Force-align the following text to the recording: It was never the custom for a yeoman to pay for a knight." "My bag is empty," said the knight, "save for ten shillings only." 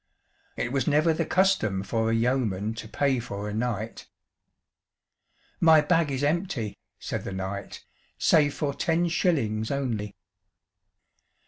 It 0.57 0.71
was 0.71 0.87
never 0.87 1.13
the 1.13 1.27
custom 1.27 1.83
for 1.83 2.09
a 2.09 2.13
yeoman 2.15 2.73
to 2.73 2.87
pay 2.87 3.19
for 3.19 3.47
a 3.47 3.53
knight." 3.53 4.07
"My 5.59 5.79
bag 5.81 6.09
is 6.09 6.23
empty," 6.23 6.75
said 6.97 7.23
the 7.23 7.31
knight, 7.31 7.85
"save 8.17 8.55
for 8.55 8.73
ten 8.73 9.09
shillings 9.09 9.69
only." 9.69 10.15